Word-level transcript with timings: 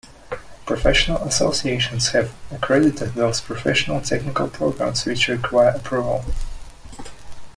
Professional 0.65 1.17
associations 1.21 2.07
have 2.07 2.33
accredited 2.49 3.13
those 3.13 3.39
professional-technical 3.39 4.47
programs 4.47 5.05
which 5.05 5.27
require 5.27 5.69
approval. 5.69 6.25